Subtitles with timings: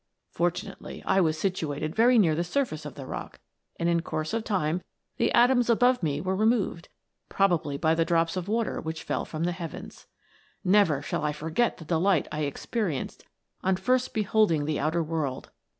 [0.31, 3.39] Fortunately I was situated very near the surface ot the rock,
[3.79, 4.81] and in course of time
[5.17, 6.89] the atoms above me were removed,
[7.29, 10.07] probably by the drops of water which fell from the heavens."
[10.63, 13.25] Never shall I forget the delight I experienced
[13.61, 15.51] on first beholding the outer world